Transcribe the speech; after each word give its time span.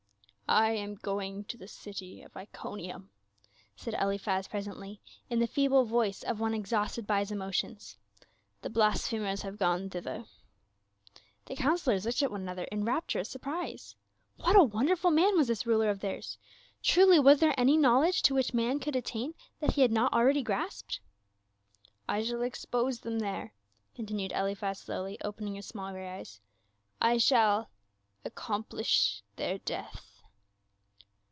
"I 0.67 0.71
am 0.71 0.95
going 0.95 1.45
to 1.45 1.55
the 1.55 1.65
city 1.69 2.21
of 2.23 2.35
Iconium," 2.35 3.09
said 3.77 3.93
Eliphaz 3.93 4.49
presently, 4.49 4.99
in 5.29 5.39
the 5.39 5.47
feeble 5.47 5.85
voice 5.85 6.23
of 6.23 6.41
one 6.41 6.53
exhausted 6.53 7.07
by 7.07 7.19
his 7.19 7.31
emotions. 7.31 7.95
"The 8.61 8.69
blasphemers 8.69 9.43
have 9.43 9.57
gone 9.57 9.89
thither." 9.89 10.25
The 11.45 11.55
councilors 11.55 12.05
looked 12.05 12.21
at 12.21 12.31
one 12.31 12.41
another 12.41 12.65
in 12.65 12.83
rapturous 12.83 13.29
surprise. 13.29 13.95
What 14.35 14.57
a 14.59 14.63
wonderful 14.65 15.09
man 15.09 15.37
was 15.37 15.47
this 15.47 15.65
ruler 15.65 15.89
of 15.89 16.01
theirs; 16.01 16.37
truly 16.83 17.17
was 17.17 17.39
there 17.39 17.55
any 17.57 17.77
knowledge 17.77 18.21
to 18.23 18.33
which 18.33 18.53
men 18.53 18.81
could 18.81 18.97
attain 18.97 19.35
that 19.61 19.75
he 19.75 19.83
had 19.83 19.91
not 19.93 20.11
already 20.11 20.43
grasped. 20.43 20.99
"I 22.09 22.23
shall 22.25 22.41
expose 22.41 22.99
them 22.99 23.19
there," 23.19 23.53
continued 23.95 24.33
Eliphaz 24.33 24.79
slowly, 24.79 25.17
opening 25.23 25.55
his 25.55 25.67
small 25.67 25.93
grey 25.93 26.09
eyes." 26.19 26.41
I 27.01 27.19
shall— 27.19 27.69
accomplish 28.25 29.21
their 29.37 29.57
death." 29.57 30.09